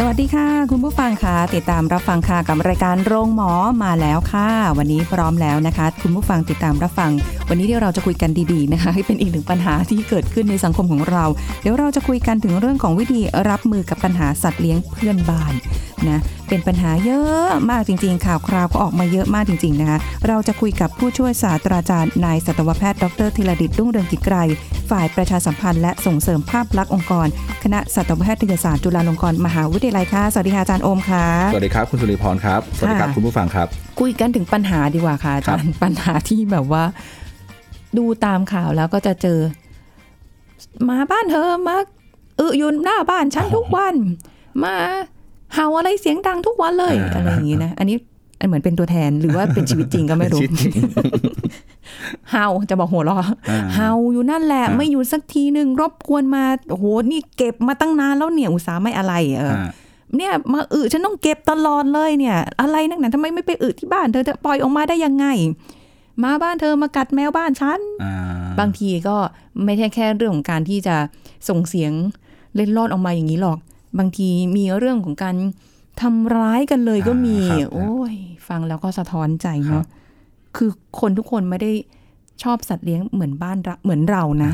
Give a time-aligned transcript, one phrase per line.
[0.00, 3.52] สวัสดีค่ะ คุณผู้ฟังค่ะติดตามรับฟังค่ะกับรายการโรงหมอ
[3.84, 4.48] มาแล้วค่ะ
[4.78, 7.10] วันนี้พร้อมแล้วนะคะ คุณผู้ฟังติดตามรับฟัง
[7.48, 11.24] วันนี้เดี๋ยวเราจะคุยกันดีๆนะคะให้เป็นอีกหนึ่งปัญหาที่เกิดขึ้นในสังคมของเรา
[11.62, 15.52] เดี๋ยวเราจะคุยกันถึงเรื่องของวิธีรับมือกับปัญหาสัตว์เลี้ยงเพื่อนบ้าน
[16.08, 24.36] นะ เป็นปัญหาเยอะมากจริง ๆ ข่าวคราวก็ออกมาเยอะมากจริง ๆ นะคะเราจะคุยกับผู้ช่วยศาสตราจารย์นายสัตวแพทย์ดรธีรดิตรุ่งเรืองกิจไกร
[24.90, 27.26] ฝ่ายประชาสัมพันธ์และส่งเสริมภาพลักษณ์องค์กร
[27.62, 33.66] คณะสัตวแพทยศาสตร์จุฬาลงกรณ์มหาวิทยาลัยค่ะสวัสดีค่ะอาจารย์โอมค่ะสวัสดีครับคุณสุริพรครับสวัสดีครับค่ะคุณผู้ฟังครับ
[34.00, 36.84] คุยกันถึงปัญหาดีกว่าค่ะอาจารย์ปัญหาที่แบบว่า
[37.98, 39.38] ดูตามข่าวแล้วก็จะเจอ
[40.88, 41.76] มาบ้านเธอมา
[42.36, 43.94] เอออยู่หน้าบ้านฉันทุกวัน
[44.64, 44.74] มา
[45.54, 47.96] เห่าอะไรเสียงดังทุกวันเลยอ่าอะไรอย่างนี้นะ อันนี้
[48.40, 50.72] อันเหมือนเป็นตัวแทนหรือว่าเป็นชีวิตจริงก็ไม่รู้ชีวิตจริง
[52.30, 53.18] เห่าจะบอกหัวเราะ
[53.50, 59.70] อ่าเห่าอยู่นั่นแหละอ่าไม่อยู่สักทีหนึ่งรบกวนมาโอ้โหนี่เก็บมาตั้งนานแล้วเนี่ยอุตส่าห์ไม่อะไร เอออ่า
[60.16, 65.26] เนี่ยมาอึฉันต้องเก็บตลอดเลยเนี่ย อะไรนักหนาทำไมไม่ไปอึที่บ้านเธอจะปล่อยออกมาได้ยังไง
[66.24, 68.14] มาบ้านเธอมากัดแมวบ้านฉันอ่า
[68.58, 69.16] บางทีก็
[69.64, 70.96] ไม่ใช่แค่เรื่องของการที่จะ
[71.48, 71.92] ส่งเสียง
[72.54, 73.58] เล่นรอดออกมาอย่างนี้หรอก
[73.98, 75.36] บางทีมีเรื่องของการ
[76.02, 78.14] ทำร้ายกันเลยก็มีอ่าครับโอ้ย
[78.48, 79.86] ฟังแล้วก็สะท้อนใจครัเนาะบ
[80.56, 81.72] คือคนทุกคนไม่ได้
[82.42, 84.52] ชอบสัตว์เลี้ยงเหมือนบ้านเราเหมือนเรานะ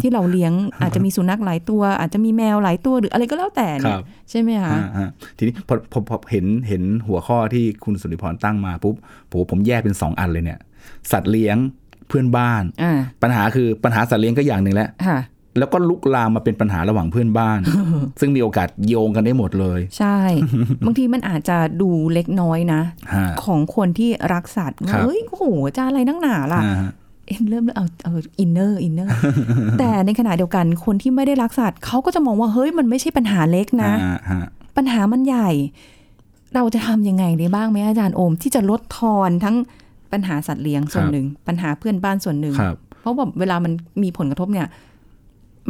[0.00, 8.94] ที่เราเลี้ยงอาจจะมีสุนัขหลายตัว อาจจะมีแมวหลายตัวหรืออะไรก็แล้วแต่คเนี่รัยบใช่ไหมคะอ่าฮะทีนี้พอพอพอเห็นเห็นหัวข้อที่คุณสุริพรตั้งมาปุ๊บ
[9.28, 10.60] โหผมแยกเป็นสองอันเลยเนี่ย
[11.12, 11.56] สัตว์เลี้ยง
[12.08, 15.18] เพื่อนบ้านอ่าปัญหาคือปัญหาสัตว์เลี้ยงก็อย่างหนึ่งแล้วค่ะ
[15.58, 17.60] แล้วก็ลุกลามมาเป็นปัญหาระหว่างเพื่อนบ้าน
[18.20, 20.18] ซึ่งมีโอกาสโยงกันได้หมดเลย ใช่
[20.86, 22.80] บางทีมันอาจจะดูเล็กน้อยนะ
[23.14, 25.44] ฮะของคนที่รักสัตว์ครับเฮ้ยโอ้โห
[25.76, 26.92] จะอะไรนักหนาล่ะอ่าฮะ
[27.26, 29.10] เอ็มเริ่มเอาเอา inner inner
[29.78, 34.44] แต่ในขณะเดียวกันคนที่ไม่ได้รักสัตว์เขาก็จะมองว่าเฮ้ยมันไม่ใช่ปัญหาเล็กนะอ่าฮะ
[34.76, 35.50] ปัญหามันใหญ่
[36.54, 39.56] เราจะทำยังไงได้บ้างไหมอาจารย์โอม ที่จะลดทอนทั้ง
[40.12, 43.72] ปัญหาสัตว์เลี้ยงส่วนหนึ่งปัญหาเพื่อนบ้านส่วนหนึ่งครับเพราะแบบเวลามัน
[44.02, 44.66] มีผลกระทบเนี่ย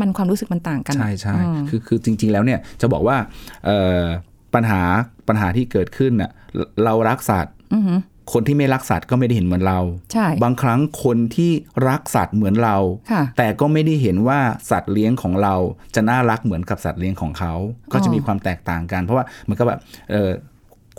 [0.00, 3.16] มันความรู้สึกมันต่างกันใช่ใช่อืมคือคือจริง ๆ แล้วเนี่ยจะบอกว่า
[3.66, 4.02] เอ่อ
[4.54, 4.82] ปัญหา
[5.28, 6.30] ปัญหาที่เกิดขึ้นน่ะ
[6.84, 8.00] เรารักสัตว์อือหือ
[8.32, 9.80] คนที่ไม่รักสัตว์ก็ไม่ได้เห็นเหมือนเรา
[10.12, 11.50] ใช่บางครั้งคนที่
[11.88, 12.76] รักสัตว์เหมือนเรา
[13.12, 14.40] ค่ะแต่ก็ไม่ได้เห็นว่า
[14.70, 15.54] สัตว์เลี้ยงของเรา
[15.94, 17.54] จะน่ารักเหมือนกับสัตว์เลี้ยงของเขา
[17.92, 19.78] ก็จะมีความแตกต่างกัน เพราะว่ามันก็แบบ
[20.10, 20.30] เออ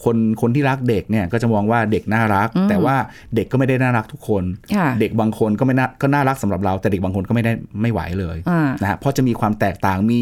[0.03, 2.95] คนคนที่รักเด็กเนี่ยก็จะมองว่าเด็กน่ารัก แต่ว่า
[3.35, 4.43] เด็กก็ไม่ได้น่ารักทุกคน
[4.75, 10.21] ค่ะเด็กบางคนก็ไม่น่าก็น่ารักสำหรับเรา แต่เด็กบางคนก็ไม่ได้ไม่ไหวเลยอ่านะฮะเพราะจะมีความแตกต่างมี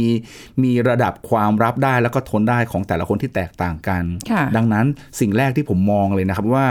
[0.63, 4.85] มีระดับความรับได้แล้วก็ทนได้ของแต่ละคนที่แตกต่างกันค่ะดังนั้น
[5.19, 6.67] สิ่งแรกที่ผมมองเลยนะครับว่า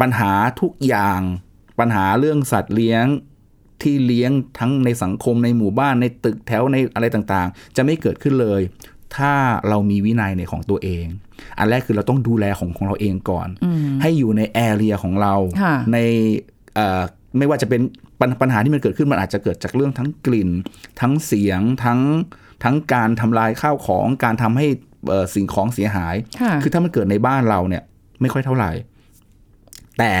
[0.00, 1.20] ปัญหาทุกอย่าง
[1.80, 3.06] ปัญหาเรื่องสัตว์เลี้ยง
[3.82, 8.60] ที่เลี้ยงทั้งในสังคมในหมู่บ้านในตึกแถวในอะไรต่างๆ จะไม่เกิดขึ้นเลย
[9.18, 9.32] ถ้า
[9.68, 11.06] เรามีวินัยในของตัวเอง
[11.58, 15.98] อันแรกคือเราต้องดูแลของของเราเองก่อนอืมให้อยู่ในแอเรียของเราค่ะใน
[16.74, 17.02] เอ่อ
[17.38, 17.80] ไม่ว่าจะเป็น
[18.20, 20.50] ปัญปัญหาที่มันเกิดขึ้นมันอาจจะเกิดจากเรื่องทั้งกลิ่น
[21.00, 22.00] ทั้งเสียงทั้ง
[22.64, 24.66] ทั้งการทำลายข้าวของการทำให้
[25.08, 27.82] เอ่อสิ่งของเสียหายค่ะคือถ้ามันเกิดในบ้านเราเนี่ย
[28.20, 28.72] ไม่ค่อยเท่าไหร่
[29.98, 30.14] แต่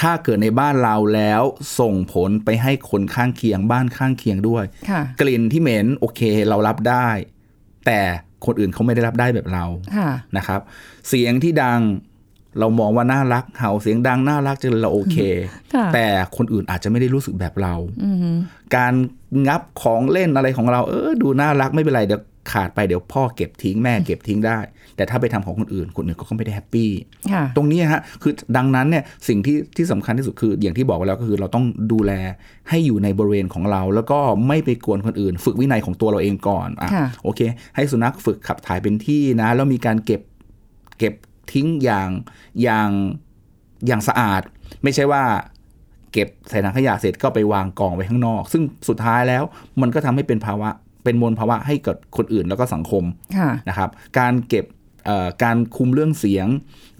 [0.00, 1.42] ถ้าเกิดในบ้านเราแล้ว
[1.80, 7.08] ส่งผลไปให้คนข้างเคียงบ้านข้างเคียงด้วยค่ะกลิ่นที่เหม็นโอเคเรารับได้
[7.86, 8.00] แต่
[8.46, 9.64] คนอื่นเขาไม่ได้รับได้แบบเรา
[9.96, 10.60] ค่ะนะครับ
[11.08, 11.80] เสียงที่ดัง
[12.58, 15.18] เรามองว่าน่ารัก เห่าเสียงดังน่ารักจังเลยเราโอเค
[15.74, 18.36] ค่ะแต่คนอื่นอาจจะไม่ได้รู้สึกแบบเราอือหือ
[18.76, 18.94] การ
[19.48, 24.58] งับของเล่นอะไรของเรา เออดูน่ารักไม่เป็นไรเดี๋ยว ขาดไปเดี๋ยวพ่อเก็บทิ้งแม่เก็บทิ้งได้
[24.96, 26.90] แต่ถ้าไปทำของคนอื่นคนอื่นก็ไม่ได้ happy
[27.32, 32.12] ค่ะตรงนี้ฮะคือดังนั้นเนี่ยสิ่งที่ที่สำคัญที่สุดคือ อย่างที่บอกไปแล้วก็คือเราต้องดูแล
[32.68, 37.40] ให้อยู่ในบริเวณของเรา แล้วก็ไม่ไปกวนคนอื่น ฝึกวินัยของตัวเราเองก่อนอะค่ะโอเค
[37.76, 40.20] ให้สุนัขฝึกขับถ่ายเป็นที่นะแล้วมีการเก็บ
[40.98, 41.14] เก็บ
[41.52, 42.08] ทิ้งอย่าง
[42.62, 42.90] อย่าง
[43.86, 44.42] อย่างสะอาด
[44.82, 45.22] ไม่ใช่ว่า
[46.12, 49.42] เก็บใส่ถังขยะเสร็จก็ไปวางกองไว้ข้างนอก ซึ่งสุดท้ายแล้ว
[49.80, 50.70] มันก็ทำให้เป็นภาวะ
[51.06, 53.04] เป็นมลภาวะให้กับคนอื่นแล้วก็สังคม
[53.36, 54.64] ค่ะนะครับ การเก็บ
[55.06, 56.46] เอ่อการคุมเรื่องเสียง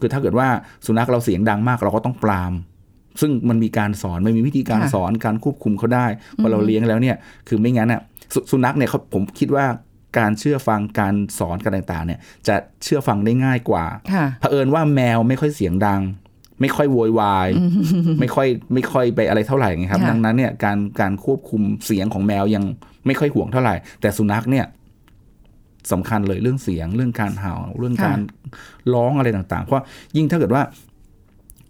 [0.01, 0.49] คือถ้าเกิดว่า
[0.87, 2.53] สุนัขเราเสียงดังมากเราก็ต้องปราม
[3.21, 6.07] ซึ่งมันมีการสอนมันมีวิธีการค่ะสอนการควบคุมเขาได้
[6.41, 7.17] พอเราเลี้ยงแล้วเนี่ย
[7.49, 8.01] คือไม่งั้นอะ
[8.35, 9.67] สสุนัขเนี่ยเขาผมคิดว่า
[10.19, 16.01] การเชื่อฟังการสอนกันต่างๆเนี่ยจะเชื่อฟังได้ง่ายกว่าค่ะเผอิญว่าแมวไม่ค่อยเสียงดัง
[16.61, 17.49] ไม่ค่อยโวยวาย
[18.21, 22.65] ไม่ค่อยไม่ค่อยไปอะไรเท่าไหร่ไงครับค่ะดังนั้นเนี่ยการการควบคุมเสียงของแมวยัง
[23.07, 24.67] ไม่ค่อยห่วงเท่าไหร่ แต่สุนัขเนี่ย
[25.93, 28.19] สำคัญเลยเรื่องเสียงเรื่องการเห่าเรื่องการ
[28.95, 29.85] ร้องอะไรต่างๆ เพราะ
[30.17, 30.63] ยิ่งถ้าเกิดว่า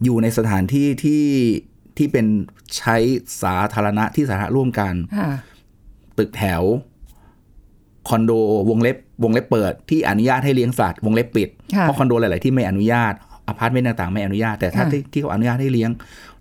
[0.04, 1.24] อยู่ในสถานที่ที่
[1.96, 2.26] ที่เป็น
[2.78, 2.96] ใช้
[3.42, 5.30] สาธารณะที่สาธารณะร่วมกันค่ะ
[6.18, 6.62] ตึกแถว
[8.08, 8.32] คอนโด
[8.70, 13.14] วงเล็บ วงเล็บเปิดที่อนุญาตให้เลี้ยงสัตว์วงเล็บปิดค่ะเพราะคอนโดหลาย ๆ ที่ไม่อนุญาต
[13.48, 15.90] อพาร์ตเมนต์ต่างๆ ไม่อนุญาตแต่ถ้าค่ะที่ที่เขาอนุญาตให้เลี้ยง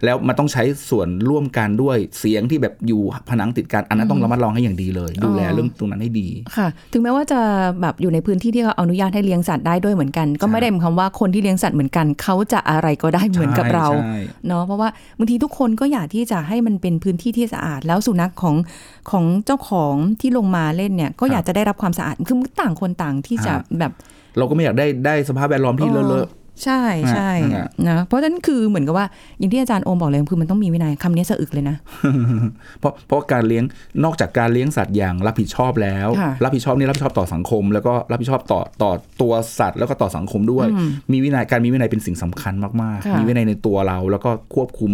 [0.06, 7.40] แล้วมันต้องใช้ส่วนร่วมกันด้วยเสียงที่แบบอยู่ผนังติดกันอันนั้นต้องระมัดระวังให้อย่างดีเลย ดูแลอ๋อเรื่องตรงนั้นให้ดีค่ะ ถึงแม้ว่าจะ
[7.82, 18.56] แบบอยู่ในพื้นที่ที่เขาอนุญาตให้เลี้ยงสัตว์ได้ด้วยเหมือนกัน ก็ไม่ได้หมายความว่าคนที่เลี้ยงสัตว์เหมือนกันเขาจะอะไรก็ได้เหมือนกับเราใช่เนาะเพราะว่าบางทีทุกคนก็อยากที่จะให้มันเป็นพื้นที่ที่สะอาด แล้วสุนัขของ
[19.12, 23.92] ของเจ้าของที่ลงมาเล่นเนี่ยก็อยากจะได้รับความสะอาดคือต่างคนต่างที่จะแบบ
[24.38, 26.30] เราก็ไม่อยากได้ได้สภาพแวดล้อมที่เลอะ
[26.64, 26.82] ใช่
[27.12, 29.06] ใช่นั่นแหละนะเพราะฉะนั้นคือเหมือนกับว่า
[29.40, 33.64] อย่างที่อาจารย์โอมบอกเลยคือมันต้องมีวินัยคำนี้สะอึกเลยนะๆเพราะเพราะการเลี้ยง
[34.04, 38.92] นอกจากการเลี้ยงสัตว์อย่างรับผิดชอบแล้วค่ะรับผิดชอบนี่รับผิดชอบต่อสังคม แล้วก็รับผิดชอบต่อต่อ
[39.22, 44.92] ตัวสัตว์แล้วก็ต่อสังคมด้วยอืมมีวินัยการมีวินัยเป็นสิ่งสำคัญมากค่ะๆมีวินัยในตัวเราแล้วก็ควบคุม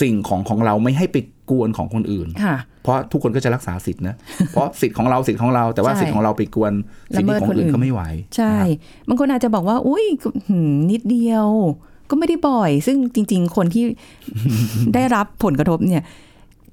[0.00, 1.16] สิ่งของของเราไม่ให้ไป
[1.50, 4.14] กวนของคนอื่นค่ะเพราะทุกคนก็จะรักษาสิทธินะ
[4.50, 6.72] เพราะสิทธิ์ของเราสิทธิ์ของเราแต่ว่าใช่สิทธิ์ของเราไปกวน
[7.14, 8.02] สิทธิของคนอื่นละเมิดคนอื่นก็ไม่ไหว
[8.36, 8.54] ใช่
[9.08, 10.04] บางคนอาจจะบอกว่า อุ้ย
[10.48, 11.48] หืมนิดเดียว
[12.10, 13.84] ก็ไม่ได้บ่อย ซึ่งจริง ๆ คนที่
[14.94, 16.02] ได้รับผลกระทบเนี่ย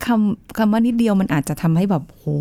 [0.06, 2.40] คำคำว่านิดเดียวมันอาจจะทำให้แบบโอ้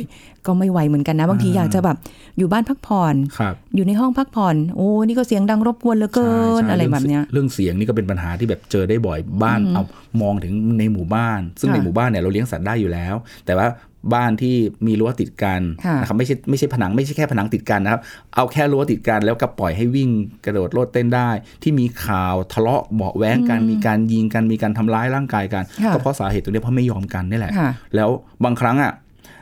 [0.00, 0.02] ย
[0.46, 1.96] ก็ไม่ไหวเหมือนกันนะ บางทีอ่าอยากจะแบบ
[2.38, 9.82] อยู่บ้านพักผ่อนครับอยู่ในห้องพักผ่อนโอ้นี่ก็เสียงดังรบกวนเหลือเกินใช่ใช่อะไรแบบเนี้ยเรื่องเสียงนี่ก็เป็นปัญหาที่แบบเจอได้บ่อยบ้านเอา
[10.22, 13.14] มองถึงในหมู่บ้าน ซึ่งค่ะในหมู่บ้านเนี่ยเราเลี้ยงสัตว์ได้อยู่แล้ว
[13.46, 13.66] แต่ว่า
[14.14, 14.56] บ้านที่
[14.86, 18.00] มีรั้วติดกันค่ะนะครับไม่ใช่ไม่ใช่ผนังไม่ใช่แค่ผนังติดกันนะครับ
[18.34, 20.10] เอาแค่รั้วติดกันแล้วก็ปล่อยให้วิ่ง
[20.44, 21.30] กระโดดโลดเต้นได้
[21.62, 28.10] ที่มีข่าวทะเลาะเบาะแว้งกันมีการยิงกันมีการทำร้ายร่างกายกันค่ะก็เพราะสาเหตุตรงนี้เพราะไม่ยอมกันนี่แหละค่ะแล้ว
[28.44, 28.92] บางครั้งอะ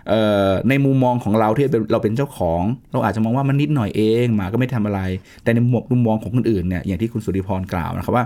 [0.08, 2.62] เอ่อในมุมมองของเราที่เป็นเราเป็นเจ้าของ
[2.92, 5.00] เราอาจจะมองว่ามันนิดหน่อยเองหมาก็ไม่ทำอะไร
[5.42, 8.24] แต่ในมุมมุมมองของคนอื่นเนี่ยอย่างที่คุณสุริพรกล่าวนะครับว่า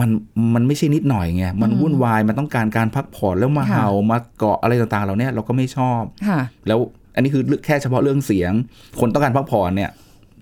[0.00, 0.10] มัน
[0.54, 6.78] มันไม่ใช่นิดหน่อยไงมันวุ่นวายมันต้องการการพักผ่อนแล้วมาค่ะเห่ามาเกาะอะไรต่างๆเราเนี่ยเราก็ไม่ชอบค่ะแล้ว
[7.14, 8.52] อันนี้คือแค่เฉพาะเรื่องเสียง
[9.00, 9.90] คนต้องการพักผ่อนเนี่ย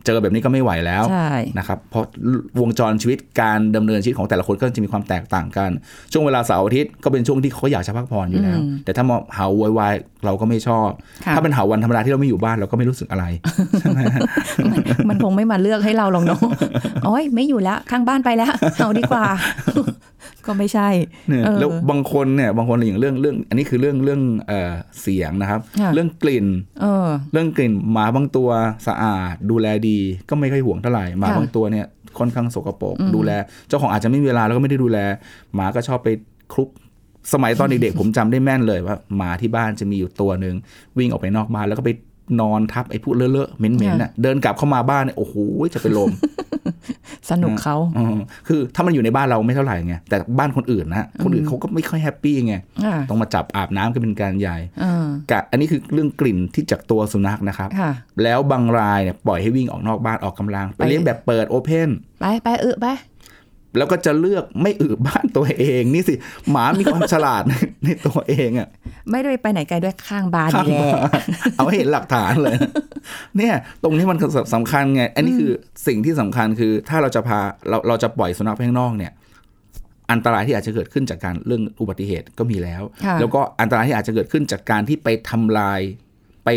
[0.06, 2.04] เจอแบบนี้ก็ไม่ไหวแล้วใช่นะครับเพราะ
[2.60, 5.70] วงจรชีวิตการดำเนินชีวิตของแต่ละคนก็จะมีความแตกต่างกัน
[6.12, 9.94] ช่วงเวลาเสาร์อาทิตย์ก็เป็นช่วงที่เขาอยากจะพักผ่อนอยู่แล้วอืมแต่ถ้ามาเห่าโวยวาย
[10.24, 10.88] เราก็ไม่ชอบ
[11.24, 13.24] ค่ะถ้าเป็นเห่าวันธรรมดาที่เราไม่อยู่บ้านเราก็ไม่รู้สึกอะไร
[15.08, 16.40] มันคงไม่มาเลือกให้เราหรอกเนาะ
[17.04, 19.24] โอ้ยไม่อยู่แล้วข้างบ้านไปแล้วเอาดีกว่า
[20.46, 20.88] ก็ไม่ใช่
[21.28, 26.46] เนี่ยเออแล้วบางคนเนี่ยบางคนอย่างเรื่องเรื่อง อันนี้คือเรื่องเรื่องเอ่อเสียงนะครับค่ะเรื่องกลิ่น
[26.80, 28.48] เออเรื่องกลิ่นหมาบางตัว
[28.86, 31.86] สะอาด ดูแลดีก็ไม่ค่อยห่วงเท่าไหร่หมาค่ะบางตัวเนี่ย
[32.18, 33.30] ค่อนข้างสกปรกอืมดูแล
[33.68, 34.98] เจ้าของอาจจะไม่มีเวลาแล้วก็ไม่ได้ดูแล
[35.54, 36.08] หมาก็ชอบไป
[36.52, 36.68] คลุก
[37.32, 40.54] สมัยตอนเด็กๆผมจำได้แม่นเลยว่าหมาที่บ้านจะมีอยู่ตัวหนึ่ง
[40.98, 41.90] วิ่งออกไปนอกบ้านแล้วก็ไป
[42.40, 45.34] นอนทับไอ้พวกเลอะๆเหม็นๆน่ะเดินกลับเข้ามาบ้านเนี่ยโอ้โห
[45.74, 46.10] จะเป็นลม
[47.32, 48.18] สนุกเขาอืม
[48.48, 52.54] คือถ้ามันอยู่ในบ้านเราไม่เท่าไหร่ไงแต่บ้านคนอื่นนะคนอื่นเขาก็ไม่ค่อยแฮปปี้ไง
[52.84, 57.92] อ่าต้องมาจับอาบน้ำก็เป็นการใหญ่อ่ากะอันนี้คือเรื่องกลิ่นที่จากตัวสุนัขนะครับค่ะ
[58.22, 61.88] แล้วบางรายเนี่ยปล่อยให้วิ่งออกนอกบ้านออกกำลังไปไปเลี้ยงแบบเปิดโอเพน
[62.20, 62.86] ไปไปเออไป
[63.76, 66.14] แล้วก็จะเลือกไม่อึบ้านตัวเอง นี่สิ
[66.50, 67.42] หมามีความฉลาด
[67.84, 68.68] ในตัวเองอะ
[69.10, 72.56] ไม่ได้ไปไหนไกลด้วยข้างบ้านข้างนี่แหละบ้านเอาให้เห็นหลักฐานเลย
[73.36, 74.18] เนี่ย ตรงนี้มัน
[74.54, 75.50] สำคัญไง อันนี้คือ
[75.86, 79.12] สิ่งที่สำคัญคือ ถ้าเราจะพาเราเราจะปล่อยสุนัขไปข้างนอกเนี่ย
[80.12, 85.80] อันตรายที่อาจจะเกิดขึ้นจากการเรื่องอุบัติเหตุก็มีแล้วค่ะแล้วก็อันตรายที่อาจจะเกิดขึ้นจากการที่ไปทำลาย
[86.44, 86.48] ไป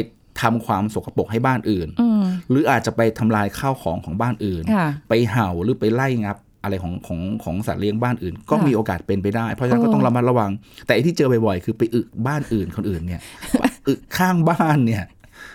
[0.42, 10.52] ทำความสกปรกให้บ้านอื่นอืมหรืออาจจะไปทำลายข้าวของของบ้านอื่นค่ะไปเห่าหรือไปไล่งับ อะไรของของของสัตว์เลี้ยงบ้านอื่น ก็ค่ะมีโอกาสเป็นไปได้ เพราะฉะนั้นก็โอ้ต้องระมัดระวัง
[10.86, 13.22] แต่ไอ้ที่เจอบ่อยๆคือไปอึบ้านอื่นคนอื่นเนี่ย
[13.88, 15.06] อึข้างบ้านเนี่ย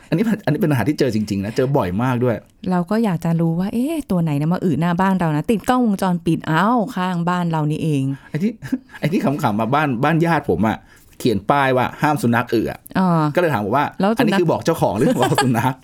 [0.08, 2.36] อันนี้อันนี้เป็นปัญหาที่เจอจริงๆนะเจอบ่อยมากด้วย
[2.70, 8.52] เราก็อยากจะรู้ว่า เอ๊ะตัวไหนนะมาอืดหน้าบ้านเรานะติดกล้องวงจรปิดอ้าวข้างบ้านเรานี่เองไอ้ที่
[8.98, 10.76] ไอ้ที่ขำๆมาบ้านบ้านญาติผมอะ
[11.18, 15.74] เขียนป้ายว่าห้ามสุนัขอึอะอ่าก็เลยถามผมว่าแล้วสุนัขอันนี้คือบอกเจ้าของหรือบอกสุนัข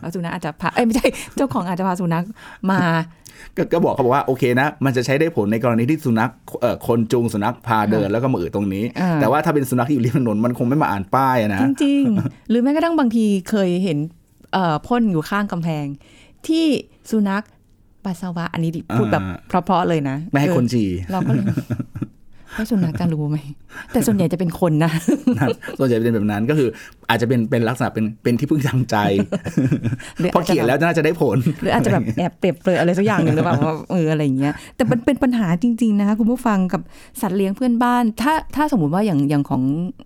[0.00, 2.24] แล้วสุนัขอาจจะพาเอ้ยไม่ใช่เจ้าของอาจจะพาสุนัข
[2.70, 2.80] มา
[3.56, 13.98] ก็ก็บอกเขาบอกว่าโอเคนะ มันจะใช้ได้ผลในกรณีที่สุนัขเอ่อคนจูงสุนัขพาเดินแล้วก็มาอึตรงนี้อ่าแต่ว่าถ้าเป็นสุนัขที่อยู่ริมถนนมันคงไม่มาอ่านป้ายอะนะจริงๆ หรือแม้กระทั่งบางทีเคยเห็น
[14.52, 15.86] เอ่อพ่นอยู่ข้างกำแพง
[16.48, 16.66] ที่
[17.10, 17.44] สุนัข
[18.04, 21.44] ปัสสาวะอันนี้ดิพูดแบบอ่าเพราะๆเลยนะ ไม่ให้คนเออฉี่เราก็เลย
[22.56, 23.36] แล้วสุนัขจะรู้ไหม
[23.92, 24.92] แต่ส่วนใหญ่จะเป็นคนนะ
[25.38, 25.48] นั่น
[25.78, 26.68] ส่วนใหญ่เป็นแบบนั้นก็คือ
[27.10, 28.96] อาจจะเป็นเป็นลักษณะเป็นเป็นที่พึ่งทางใจ
[30.18, 36.80] หรือพออาจจะเขียนแล้วน่าจะได้ผล หรืออาจจะแบบแอบเปรียบเปรยอะไรสักอย่างหนึ่งหรือเปล่าว่าเอออะไรอย่างเงี้ยแต่มันเป็นปัญหาจริง ๆนะคะคุณผู้ฟังกับ
[37.20, 39.62] สัตว์เลี้ยงเพื่อนบ้าน ถ้าถ้าสมมติว่าอย่างอย่างของ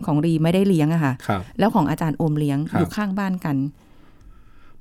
[0.06, 3.56] ของรีไม่ได้เลี้ยงอะค่ะครับแล้วของอาจารย์โอมเลี้ยงครับอยู่ข้างบ้านกัน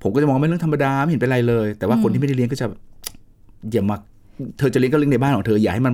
[0.01, 2.67] ผมก็จะมองว่าเป็นเรื่องธรรมดาไม่เห็นเป็นไรเลย แต่ว่าคนที่ไม่ได้เลี้ยงก็จะ
[3.71, 3.97] อย่ามา
[4.57, 5.93] เธอจะเลี้ยงก็เลี้ยงในบ้านของเธออย่าให้มัน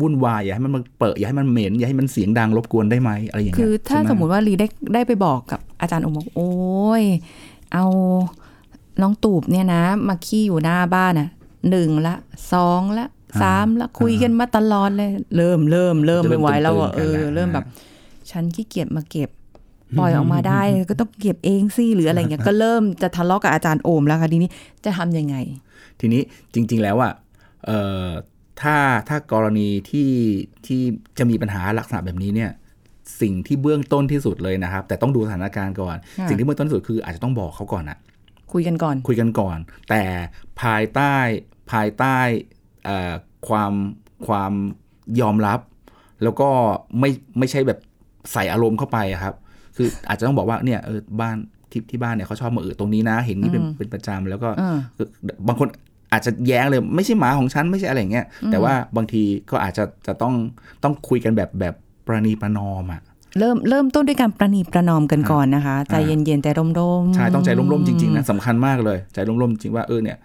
[0.00, 6.52] วุ่นวายอย่าให้มันมาเปิดอย่าให้มันเหม็นอย่าให้มันเสียงดังรบกวนได้ไหมอะไรอย่างเงี้ยคือถ้าใช่ไหสมมติว่ารีได้ได้ไปบอกกับอาจารย์โอมบอกโอ้
[7.02, 7.04] ย
[7.72, 7.84] เอา
[9.02, 11.28] น้องตูบเนี่ยนะ มาขี้อยู่หน้าบ้านอะ
[11.70, 12.14] หนึ่งละ
[12.52, 13.06] สองละ
[13.42, 17.64] สามละคุยกันมาตลอดเลย เริ่มเริ่มเริ่มไม่ไหวแล้วอะเออ เริ่มแบบ
[18.30, 19.30] ฉันขี้เกียจมาเก็บ
[19.98, 24.50] ปล่อยออกมาได้ก็ต้องเก็บเองสิหรืออะไรเงี้ยก็เริ่มจะทะเลาะกับอาจารย์โอมแล้วค่ะทีนี้
[24.84, 25.36] จะทำยังไง
[26.00, 26.22] ทีนี้
[26.54, 27.12] จริง ๆแล้วอะ
[27.66, 28.06] เอ่อ
[28.62, 28.76] ถ้า
[29.08, 30.10] ถ้ากรณีที่
[30.66, 30.80] ที่
[31.18, 32.50] จะมีปัญหาลักษณะแบบนี้เนี่ย
[33.20, 37.98] สิ่งที่เบื้องต้นที่สุดเลยนะครับ แต่ต้องดูสถานการณ์ก่อนค่ะสิ่งที่เบื้องต้นที่สุดคืออาจจะต้องบอกเขาก่อนนะ
[38.52, 39.58] คุยกันก่อน คุยกันก่อน
[39.90, 40.02] แต่
[40.62, 41.14] ภายใต้
[41.72, 42.16] ภายใต้
[42.84, 43.12] เอ่อ
[43.48, 43.72] ความ
[44.26, 44.52] ความ
[45.20, 45.60] ยอมรับ
[46.22, 46.48] แล้วก็
[47.00, 47.78] ไม่ไม่ใช่แบบ
[48.32, 49.34] ใส่อารมณ์เข้าไปอะครับ
[49.76, 51.36] คืออาจจะต้องบอกว่าเนี่ยเออบ้าน
[51.70, 55.06] ที่ที่บ้านเนี่ยเขาชอบมาเออตรงนี้นะ เห็นนี่เป็นอืมเป็นประจำแล้วก็เออคือ
[55.48, 55.68] บางคน
[56.12, 60.34] อาจจะแย้งเลยไม่ใช่หมาของฉันไม่ใช่อะไรอย่างเงี้ยแต่ว่าบางทีก็อาจจะจะต้อง
[60.82, 61.74] ต้องคุยกันแบบแบบ
[62.06, 63.02] ประนีประนอมอะ
[63.38, 66.64] เริ่มเริ่มต้นด้วยการประนีประนอมกันก่อนนะคะ ใจอ่าเย็นๆใจร่
[67.02, 70.18] มๆใช่ต้องใจร่มๆจริงๆนะสำคัญมากเลย ใจร่มๆจริงว่าเออเนี่ย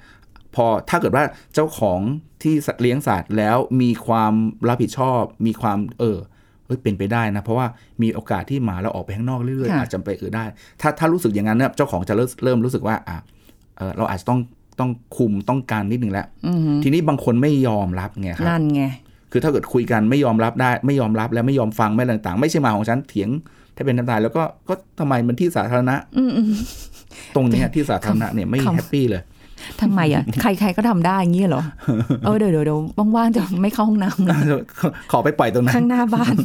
[0.55, 1.23] พอถ้าเกิดว่า
[1.53, 1.99] เจ้าของ
[2.41, 4.33] ที่สัตว์เลี้ยงสัตว์แล้วมีความ
[4.69, 6.17] รับผิดชอบ มีความเออ
[6.65, 7.67] เอ้ยเป็นไปได้นะ เพราะว่า
[8.01, 10.45] มีโอกาสที่หมาเราออกไปข้างนอกเรื่อยๆค่ะอาจจะไปเออได้
[10.81, 13.17] ถ้าถ้ารู้สึกอย่างนั้นเนี่ยเจ้าของจะเริ่มเริ่มรู้สึกว่าอะ
[13.77, 14.39] เออเราอาจจะต้อง
[14.79, 18.83] ต้องคุมต้องการนิดนึงแล้วอือหือทีนี้บางคนไม่ยอมรับไงครับนั่นไง
[19.31, 23.29] คือถ้าเกิดคุยกันไม่ยอมรับได้ ไม่ยอมรับแล้วไม่ยอมฟังไม่อะไรต่าง ๆ ไม่ใช่หมาของฉันเถียง
[23.75, 26.47] ถ้าเป็นน้ำตายแล้วก็ก็ทำไมมันที่สาธารณะอืมอืม
[27.35, 29.21] ตรงเนี้ยที่สาธารณะเนี่ยไม่คำแฮปปี้เลย
[29.81, 31.63] ทำไมอะใครๆก็ทำได้อย่างงี้เหรอ
[32.25, 32.79] เออเดี๋ยวเดี๋ยวเดี๋ยว
[33.15, 34.35] ว่างๆจะไม่เข้าห้องน้ำเลย
[35.11, 36.35] ขอไปปล่อยตรงนั้นข้างหน้าบ้าน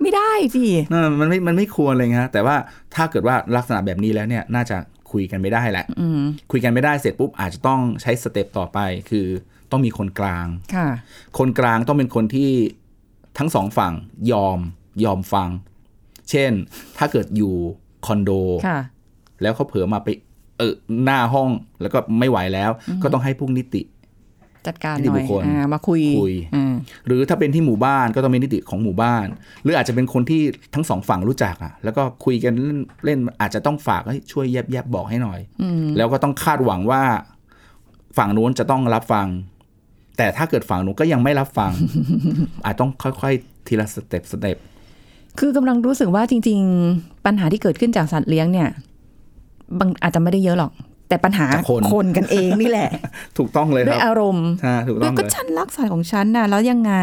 [0.00, 2.56] ไม่ได้สินั่นมันไม่มันไม่ควรเลยฮะแต่ว่า
[2.94, 4.76] ถ้าเกิดว่าลักษณะแบบนี้แล้วเนี่ยน่าจะ
[5.12, 8.78] คุยกันไม่ได้แหละอืมคุยกันไม่ได้เสร็จปุ๊บอาจจะต้องใช้สเต็ปต่อไป
[9.10, 9.26] คือ
[9.70, 10.88] ต้องมีคนกลางค่ะ
[11.38, 12.50] คนกลางต้องเป็นคนที่
[13.38, 13.92] ทั้งสองฝั่ง
[14.32, 14.58] ยอม
[15.04, 15.48] ยอมฟัง
[16.30, 16.52] เช่น
[16.98, 17.54] ถ้าเกิดอยู่
[18.06, 18.30] คอนโด
[18.66, 18.80] ค่ะ
[19.42, 20.08] แล้วเขาเผลอมาไป
[20.58, 21.50] เออหน้าห้อง
[21.80, 22.70] แล้วก็ไม่ไหวแล้ว
[23.02, 23.82] ก็ต้องให้พวกนิติ
[24.66, 26.74] จัดการนิติหน่บุอยคคลอ่ามาคุยคุยอืม
[27.06, 29.26] หรือถ้าเป็นที่หมู่บ้านก็ต้องมีนิติของหมู่บ้าน
[29.62, 30.42] หรืออาจจะเป็นคนที่
[30.74, 37.02] ทั้งสองฝั่งรู้จักอะแล้วก็คุยกันเล่นเล่นอาจจะต้องฝากให้ช่วยแยบแยบบอกให้หน่อยอืมแล้วก็ต้องคาดหวังว่า
[38.18, 39.26] ฝั่งนู้นจะต้องรับฟัง
[40.16, 41.72] แต่ถ้าเกิดฝั่งนู้นก็ยังไม่รับฟัง
[42.64, 44.56] อาจต้องค่อยๆ ทีละสเต็ปสเต็ป
[45.38, 46.58] คือกำลังรู้สึกว่าจริง
[46.92, 48.68] ๆ ปัญหาที่เกิดขึ้นจากสัตว์เลี้ยงเนี่ย
[49.78, 50.72] บางอาจจะไม่ได้เยอะหรอก
[51.12, 52.90] แต่ปัญหาจากคนคนกันเองนี่แหละ
[53.38, 56.94] ถูกต้องเลยด้ควรับยอารมณ์ใช่ถูกแล้ต้วองก็เลยฉันรักสัตว์ของฉันน่ะแล้วยังไง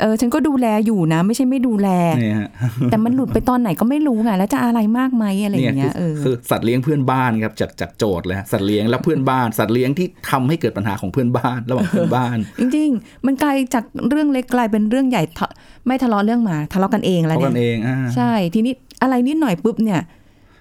[0.00, 1.88] เออฉันก็ดูแลอยู่นะ ไม่ใช่ไม่ดูแล
[2.20, 2.48] เนี่ยฮะ
[2.90, 15.46] แต่มันหลุดไปตอนไหนก็ไม่รู้ไงแล้วจะอะไรมากไหมอะไรอย่างเงี้ยคืเออคือสัตว์เลี้ยงเพื่อนบ้านครับจากจากโจทย์เลยฮะสัตว์เลี้ยงและเพื่อนบ้านสัตว์เลี้ยงที่ทำให้เกิดปัญหาของเพื่อนบ้านระหว่างเพื่อนบ้าน จริง ๆ มันกลายจากเรื่องเล็กกลายเป็นเรื่องใหญ่ทะ
[15.86, 20.00] ไม่ทะเลาะเรื่องหมาทะเลาะกันเองแล้วเขาเนี่กันยเองอ่าใช่ทีนี้อะไรนิดหน่อยปุ๊บเนี่ย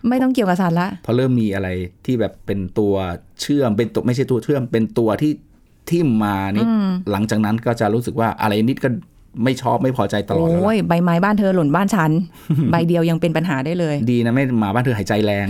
[0.09, 1.69] ไม่ต้องเกี่ยวกับสัตว์ละพอเริ่มมีอะไร
[2.05, 2.93] ที่แบบเป็นตัว
[3.41, 5.31] เชื่อมเป็นตัวไม่ใช่ตัวเชื่อม เป็นตัวที่
[5.89, 6.65] ทิ่มมานี่
[7.11, 8.89] หลังจากนั้นก็จะรู้สึกว่าอะไรนิดก็
[9.43, 12.11] ไม่ชอบไม่พอใจตลอดแล้วโอ้ล่ะยใบไม้บ้านเธอหล่นบ้านฉัน
[12.71, 15.45] ใบเดียวยังเป็นปัญหาได้เลย ดีนะไม่หมาบ้านเธอหายใจแรง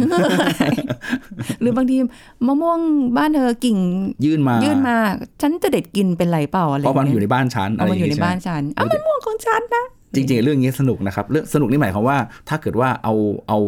[1.61, 1.97] หรือบางที
[2.45, 2.79] มะม่วง
[3.17, 3.77] บ้านเธอกิ่ง
[4.25, 4.95] ยื่นมา ยื่นมา
[5.41, 12.17] ฉันจะเด็ดกินเป็นไรเปล่าอะไรเพราะมันอยู่ในบ้านฉันเอาอะไรอมันย่างอยู่ในงี้ใช่ไหมบ้านฉันอ้าวมะม่วงของฉันนะจริงๆ เรื่องนี้สนุกนะครับเรื่องสนุกนี่หมายความว่า
[12.49, 13.13] ถ้าเกิดว่าเอา
[13.47, 13.59] เอา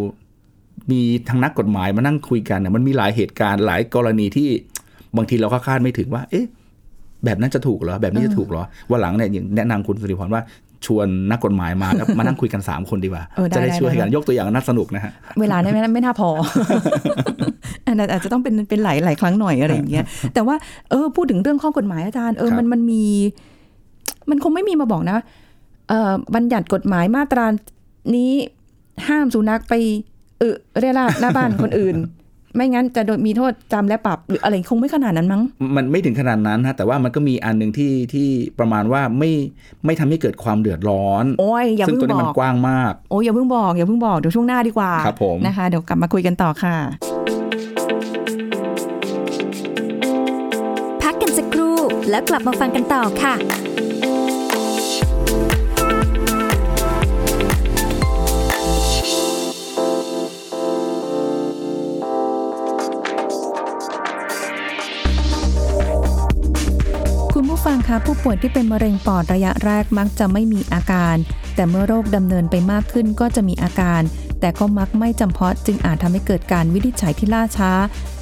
[0.91, 4.49] มีทางนักกฎหมายมานั่งคุยกันเนี่ยมันมีหลายเหตุการณ์หลายกรณีที่
[5.17, 6.45] บางทีเราก็คาดไม่ถึงว่า เอ๊ะ
[7.25, 10.41] แบบนั้นจะถูกเหรอ แบบนี้จะถูกเหรอวันหลังเนี่ยอย่างแนะนำคุณสุริพรว่า
[10.85, 15.11] ชวนนักกฎหมายมาแล้วมานั่งคุยกันสามคนดีกว่าเออได้จะได้ได้ช่วยได้กันยกตัวอย่างน่าสนุกนะฮะ
[15.41, 16.29] เวลาได้ไหมไม่น่าพอ
[17.87, 20.55] อันนั้นอาจจะต้องเป็นเป็นหลายหลายครั้งหน่อยอะไรอย่างเงี้ยแต่ว่า
[20.89, 23.03] เออพูดถึงเรื่องข้อกฎหมายอาจารย์เออครับมันมันมี
[24.29, 25.17] มันคงไม่มีมาบอกนะ
[25.89, 27.45] เอ่อบัญญัติกฎหมายมาตรา
[28.15, 28.31] นี้
[29.07, 31.97] ห้ามสุนัขไปเออเรียราดหน้าบ้านคนอื่น
[32.55, 35.41] ไม่งั้นจะโดนมีโทษจำและปรับหรืออะไรคงไม่ขนาดนั้นมั้ง
[35.75, 38.27] มันไม่ถึงขนาดนั้นฮะแต่ว่ามันก็มีอันหนึ่งที่ที่
[38.59, 39.31] ประมาณว่าไม่
[39.85, 46.75] ไม่ทำให้เกิดความเดือดร้อนโอ้ยอย่าซึ่งเพิ่งตัวนี้บมัอนกกว้างมากโอ้ยอย่าเพิ่งบอกอย่าเพิ่งบอกเดี๋ยวช่วงหน้าดีกว่าครับผมนะคะเดี๋ยวกลับมาคุยกันต่อค่ะ
[51.01, 51.77] พักกันสักครู่
[52.09, 53.35] แล้วกลับมาฟังกันต่อค่ะ
[68.05, 71.15] ผู้ป่วยที่เป็นมะเร็งปอดระยะแรกมักจะไม่มีอาการ
[71.55, 74.01] แต่เมื่อโรคดำเนินไปมากขึ้นก็จะมีอาการ
[74.39, 77.71] แต่ก็มักไม่จำเพาะจึงอาจทำให้เกิดการวินิจฉัยที่ล่าช้า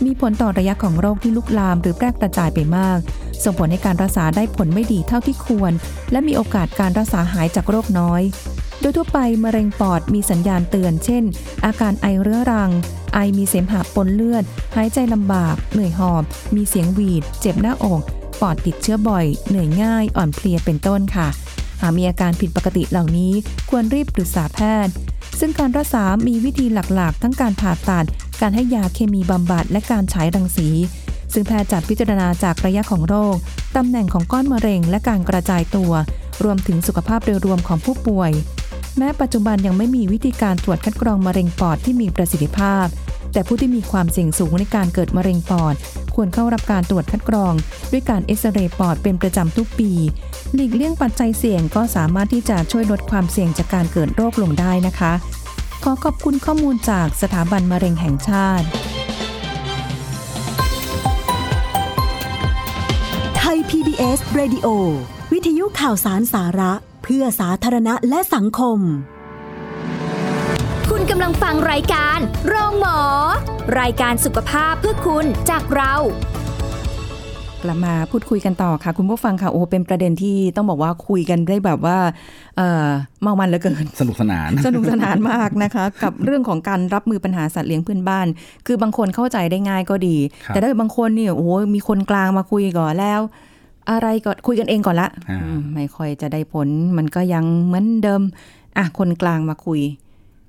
[0.05, 2.99] มีผลต่อระยะของโรคที่ลุกลามหรือแพร่กระจายไปมาก
[3.43, 5.71] ส่งผลให้การรักษาได้ผลไม่ดีเท่าที่ควร
[6.11, 8.21] และมีโอกาสการรักษาหายจากโรคน้อย
[8.79, 11.23] โดยทั่วไปมะเร็งปอดมีสัญญาณเตือน เช่น
[11.65, 12.71] อาการไอเรื้อรัง
[13.13, 14.43] ไอมีเสมหะปนเลือด
[14.75, 16.23] หายใจลำบาก เหนื่อยหอบ
[16.55, 18.03] มีเสียงหวีด เจ็บหน้าอก
[18.43, 21.27] ปอดติดเชื้อบ่อย เหนื่อยง่าย อ่อนเพลียเป็นต้นค่ะ
[21.81, 23.33] หากมีอาการผิดปกติเหล่านี้
[23.69, 24.93] ควรรีบปรึกษาแพทย์
[25.39, 28.05] ซึ่งการรักษา มีวิธีหลักๆ ทั้งการผ่าตัด
[28.41, 30.69] การให้ยาเคมีบำบัด และการฉายรังสี
[31.33, 33.35] ซึ่งแพทย์จัดพิจารณาจากระยะของโรค
[33.75, 35.91] ตำแหน่งของก้อนมะเร็ง และการกระจายตัว
[36.43, 38.31] รวมถึงสุขภาพโดยรวมของผู้ป่วย
[38.97, 42.87] แม้ปัจจุบันยังไม่มีวิธีการตรวจคัดกรองมะเร็งปอดที่มีประสิทธิภาพ
[43.33, 45.75] แต่ผู้ที่มีความเสี่ยงสูงในการเกิดมะเร็งปอด
[46.15, 47.53] ควรเข้ารับการตรวจคัดกรอง
[47.91, 49.91] ด้วยการเอ็กซเรย์ปอดเป็นประจำทุกปี
[50.53, 55.13] หลีกเลี่ยงปัจจัยเสี่ยงก็สามารถที่จะช่วยลดความเสี่ยงจากการเกิดโรคลงได้นะคะ
[55.83, 58.65] ขอขอบคุณข้อมูลจากสถาบันมะเร็งแห่งชาติ
[63.37, 64.67] ไทย PBS Radio
[65.33, 68.79] วิทยุข่าวสารสาระ เพื่อสาธารณะและสังคม
[71.15, 72.99] กำลังฟังรายการ โรงหมอ
[73.79, 75.93] รายการสุขภาพเพื่อคุณจากเรา
[77.63, 81.97] กลับมาพูดคุยกันต่อค่ะ คุณผู้ฟังค่ะโอ้เป็นประเด็นที่ต้องบอกว่าคุยกันได้แบบว่า
[82.57, 82.87] เอ่อ
[83.21, 88.27] เมามันเหลือเกิน สนุกสนาน สนุกสนานมากนะคะ กับเรื่องของการรับมือปัญหาสัตว์เลี้ยงเพื่อนบ้าน
[88.67, 93.21] คือบางคนเข้าใจได้ง่ายก็ดี ครับแต่ถ้าบางคนเนี่ยโอ้โหมีคนกลางมาคุยก่อนแล้ว
[93.91, 96.67] อะไรก็คุยกันเองก่อนละอ่า อืมไม่ค่อยจะได้ผล
[96.97, 98.21] มันก็ยังเหมือนเดิม
[98.77, 99.81] อะคนกลางมาคุย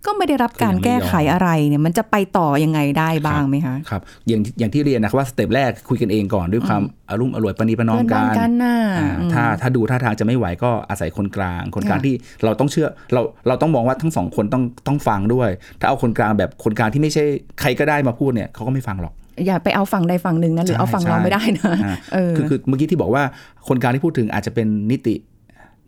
[0.07, 15.51] ก็ไม่ได้รับการแก้ไขอะไรเนี่ยมันจะไปต่อยังไงได้บ้างไหมคะครับอย่างอย่างที่เรียนนะครับว่า step แรกคุยกันเองก่อนด้วยความอารมณ์อร่วยปณีประนอมเพื่อนกับ้านนกันน่ะอ่าอืมถ้าถ้าดูท่าทางจะไม่ไหวก็อาศัยคนกลาง คนกลางค่ะที่เราต้องเชื่อเราเราต้องมองว่าทั้งสองคนต้องต้องฟังด้วย
[15.81, 17.25] ถ้าเอาคนกลางแบบคนกลางที่ไม่ใช่
[17.61, 19.15] ใครก็ได้มาพูดเนี่ยเขาก็ไม่ฟังหรอก
[19.47, 23.23] อย่าไปเอาฝั่งใดฝั่งหนึ่งนะหรือใช่เอาฝั่งเราใช่ไม่ได้นะอ่าเออคือคือเมื่อกี้ที่บอกว่า
[23.69, 25.15] คนกลางที่พูดถึงอาจจะเป็นนิติ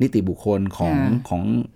[0.02, 1.42] นิติบุคคลของค่ะของ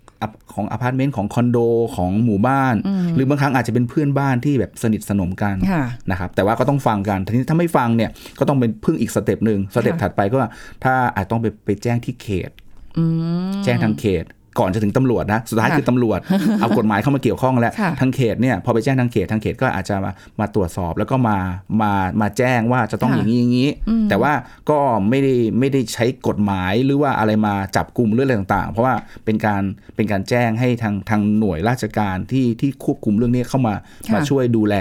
[0.53, 1.57] ของอพาร์ตเมนต์ของคอนโด
[1.95, 2.75] ของหมู่บ้าน
[3.15, 10.51] หรือบางครั้งอาจจะเป็นเพื่อนบ้านที่แบบสนิทสนมกันค่ะนะครับแต่ว่าก็ต้องฟังกันทีนี้ถ้าไม่ฟังเนี่ยก็ต้องเป็นพึ่งอีก step หนึ่ง step ค่ะถัดไปก็ว่า
[10.83, 12.51] ถ้าอาจต้องไปไปแจ้งที่เขต
[12.97, 13.03] อื
[13.49, 14.25] มแจ้งทางเขต
[14.59, 16.19] ก่อนจะถึงตำรวจนะสุดท้ายค่ะคือตำรวจ
[16.59, 21.37] เอากฎหมายเข้ามาเกี่ยวข้องแล้วค่ะทางเขตเนี่ยพอไปแจ้งทางเขตทางเขตก็อาจจะมามาตรวจสอบแล้วก็มา
[21.81, 23.69] มามาแจ้งว่าจะต้องค่ะอย่างนี้อย่างนี้
[24.09, 24.33] แต่ว่า
[24.69, 29.63] ก็ไม่ได้ไม่ได้ใช้กฎหมายหรือว่าอะไรมาจับกลุ่มเรื่องอะไรต่างๆ เพราะว่าเป็นการ
[29.95, 33.73] เป็นการแจ้งให้ทางทางหน่วยราชการที่ที่ควบคุมเรื่องนี้เข้ามา
[34.07, 34.75] ค่ะมาช่วยดูแล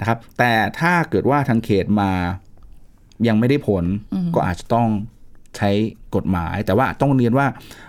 [0.00, 2.10] นะครับ แต่ถ้าเกิดว่าทางเขตมา
[3.28, 3.84] ยังไม่ได้ผล
[4.34, 4.88] ก็อาจจะต้อง
[5.58, 5.70] ใช้
[6.16, 7.46] กฎหมาย แต่ว่าต้องเรียนว่า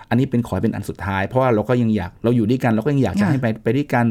[0.08, 4.04] อันนี้เป็นขอให้เป็นอันสุดท้าย เพราะว่าเราก็ยังอยากเราอยู่ด้วยกัน เราก็ยังอยากจะค่ะให้ไปไปด้วยกัน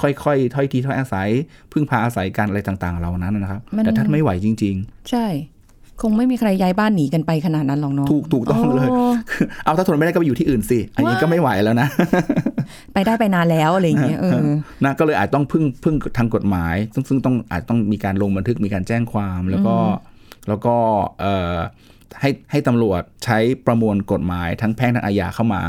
[0.00, 1.28] ค่อยๆถ้อยทีถ้อยอาศัย
[1.72, 4.74] พึ่งพาอาศัยกันอะไรต่างๆ เหล่านั้นนะครับมันแต่ถ้าไม่ไหวจริง
[5.10, 5.26] ใช่
[6.02, 11.88] คงไม่มีใครย้ายบ้านหนีกันไปขนาดนั้นหรอกเนาะๆถูกถูกต้องเลยโเอาถ้าทนไม่ได้ก็ไปอยู่ที่อื่นสิอันนี้ก็ไม่ไหวแล้วนะ
[12.92, 14.32] ไปได้ไปนานแล้วอะไรอย่างเงี้ยเออ
[14.84, 19.76] นะก็เลยอาจต้องพึ่งพึ่งทางกฎหมาย ซึ่งซึ่งต้องอาจต้องมีการลงบันทึกมีการแจ้งความแล้วก็
[20.48, 20.74] แล้วก็
[21.20, 21.56] เอ่อ
[22.20, 25.60] ให้ให้ตำรวจใช้ประมวลกฎหมายทั้งแพ่งทั้งอาญาเข้ามา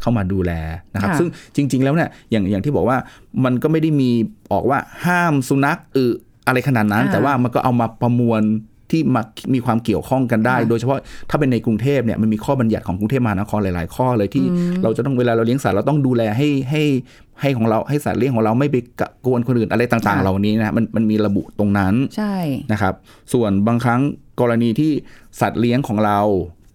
[0.00, 0.52] เข้ามาดูแล
[0.94, 2.98] นะครับค่ะซึ่งจริง ๆ แล้วเนี่ยอย่างอย่างที่บอกว่า
[3.44, 4.10] มันก็ไม่ได้มี
[4.52, 6.06] ออกว่าห้ามสุนัขอึ
[6.46, 8.42] อะไรขนาดนั้นอ่าแต่ว่ามันก็เอามาประมวล
[8.90, 9.22] ที่มา
[9.54, 10.98] มีความเกี่ยวข้องกันได้ค่ะโดยเฉพาะ
[11.30, 14.44] ถ้าเป็นในกรุงเทพเนี่ยมันมีข้อบัญญัติของกรุงเทพมหานครหลาย ๆ ข้อเลยที่
[14.82, 16.82] เราจะต้องเวลาเราเลี้ยงสัตว์เราต้องดูแลให้ให้
[17.40, 22.34] ให้ของเราให้สัตว์เลี้ยงของเราไม่ไปกะกวนคนอื่นอะไรต่างค่ะๆเหล่านี้นะมันมันมีระบุตรงนั้นใช่
[22.72, 22.94] นะครับ
[23.32, 24.00] ส่วนบางครั้ง
[24.40, 24.92] กรณีที่
[25.40, 26.20] สัตว์เลี้ยงของเรา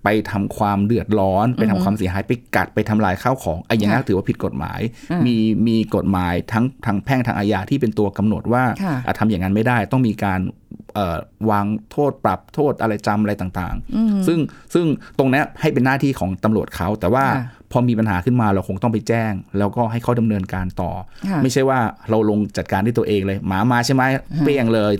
[0.06, 4.80] ไปทำความเดือดร้อน ไปทำความเสียหายไปกัดไปทำลายข้าวของไอ้อย่างนั้นค่ะถือว่าผิดกฎหมาย
[5.12, 10.40] อ่ามีมีมีกฎหมายทั้งทางแพ่งทางอาญาที่เป็นตัวกำหนดว่าค่ะอะทำอย่างนั้นไม่ได้ต้องมีการ
[10.96, 11.18] เอ่อ
[11.50, 14.40] วางโทษปรับโทษอะไรจำอะไรต่างๆ ซึ่ง
[14.74, 14.86] ซึ่ง
[15.18, 20.92] ตรงเนี้ยให้เป็นหน้าที่ของตำรวจเขา แต่ว่าค่ะพอมีปัญหาขึ้นมาเราคงต้องไปแจ้ง แล้วก็ให้เขาดำเนินการต่อ
[21.30, 24.04] ค่ะไม่ใช่ว่าเราลงจัดการด้วยตัวเองเลย หมามาใช่ไหม
[24.40, 24.94] เปรี้ยงเลย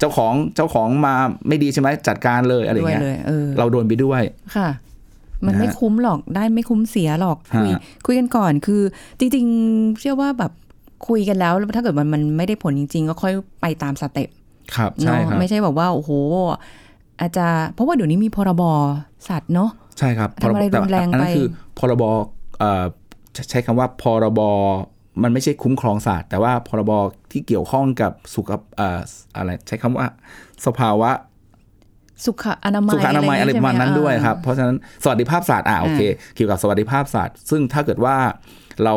[0.00, 1.14] เจ้าของเจ้าของมา
[1.48, 4.22] ไม่ดีใช่ไหมจัดการเลยอะไรด้วยเงี้ยเลยเออเราโดนไปด้วย
[4.56, 4.68] ค่ะ
[5.46, 8.82] มันนะฮะไม่คุ้มหรอกได้ไม่คุ้มเสียหรอกคุยฮะคุยกันก่อนคือ
[9.18, 10.52] จริงๆ เชื่อว่าแบบ
[11.08, 14.28] คุยกันแล้ว ถ้าเกิดมันมันไม่ได้ผลจริง ๆ ก็ค่อยไปตาม step
[14.76, 16.10] ครับใช่เนาะครับไม่ใช้แบบว่าโอ้โห
[17.20, 18.62] อาจจะเพราะว่าเดี๋ยวนี้มีพรบ
[19.28, 21.46] สัตว์เนาะใช่ครับทำอะไรแต่รุนแรงไปอันนั้นคือ
[21.78, 22.02] พรบ
[22.58, 22.84] เอ่อ
[23.50, 24.40] ใช้คำว่าพรบ
[25.22, 26.92] มันไม่ใช่คุ้มครองสัตว์แต่ว่าพรบ
[27.32, 29.00] ที่เกี่ยวข้องกับสุขเอ่อ
[29.36, 30.06] อะไรใช้คำว่า
[30.66, 31.10] สภาวะ
[32.26, 36.00] สุขอนามัยสุขอนามัยอะไรประมาณนั้นใช่ไหมครับด้วย เพราะฉะนั้นสวัสดิภาพสัตว์อ่าโอเค
[36.34, 38.16] เกี่ยวกับสวัสดิภาพศาสตร์ ซึ่งถ้าเกิดว่า
[38.84, 38.94] เรา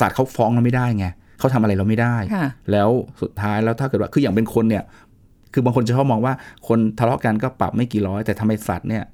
[0.00, 1.06] ศาสตร์เขาฟ้องเราไม่ได้ไง
[1.38, 2.90] เขาทำอะไรเราไม่ได้ค่ะแล้ว
[3.22, 4.84] สุดท้ายแล้วถ้าเกิดว่าคืออย่างเป็นคนเนี่ย
[5.52, 6.34] คือบางคนจะชอบมองว่า
[6.68, 9.04] คนทะเลาะกันก็ปรับไม่กี่ร้อยแต่ทำไมสัตว์เนี่ย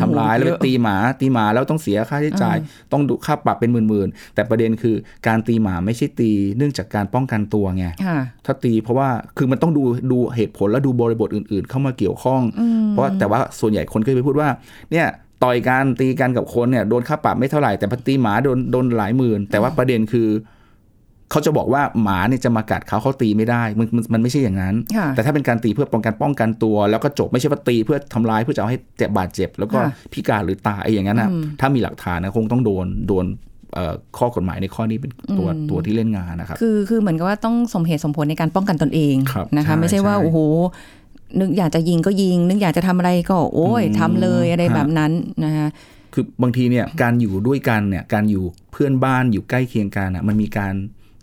[0.00, 2.56] ทำร้ายแล้วไปตีหมาตีหมาแล้วต้องเสียค่าใช้จ่าย
[2.92, 4.94] ต้องดูค่าปรับเป็นหมื่นๆแต่ประเด็นคือ
[5.26, 12.42] การตีหมาไม่ใช่ตี เนื่องจากการป้องกันตัวไงค่ะถ้าตีเพราะว่าคือมันต้องดูดูเหตุผลและดูบริบทอื่น ๆ เข้ามาเกี่ยวข้อง
[12.90, 14.48] เพราะว่าแต่ว่าส่วนใหญ่คนก็จะไปพูดว่า
[14.92, 15.06] เนี่ย
[15.44, 20.28] ต่อยกันตีกันกับคนเนี่ยโดนค่าปรับไม่เท่าไหร่แต่พอตีหมาโดนโดนหลายหมื่น แต่ว่าประเด็นคือ
[21.32, 33.24] เขาจะบอกว่าหมาเนี่ยจะมากัดเขาเขาตีไม่ได้มันมันมันไม่ใช่อย่างนั้นค่ะแต่ถ้าเป็นการตีเพื่อป้องกันป้องกันตัว แล้วก็จบไม่ใช่ว่าตีเพื่อทำร้ายเพื่อจะเอาให้เจ็บบาดเจ็บ แล้วก็ค่ะพิการหรือตายอย่างนั้นนะถ้ามีหลักฐานนะคงต้องโดนโดน
[33.74, 40.38] เอ่อข้อกฎหมายในข้อนี้เป็นตัวตัวที่เล่นงานนะครับ คือคือเหมือนกับว่าต้องสมเหตุสมผลในการป้องกันตนเองครับนะคะใช่ไม่ใช่ว่าใช่โอ้โห
[41.40, 45.12] นึกอยากจะยิงก็ยิง นึกอยากจะทำอะไรก็โอ้ยอืมทำเลยอะไรฮะแบบนั้น
[45.44, 45.68] นะคะ
[46.14, 50.74] คือบางทีเนี่ยการอยู่ด้วยกันเนี่ยการอยู่เพื่อนบ้านอยู่ใกล้เคียงกันอะมันมีการ